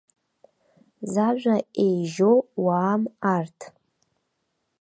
[1.11, 2.31] Зажәа еижьо
[2.63, 3.03] уаам
[3.35, 3.59] арҭ.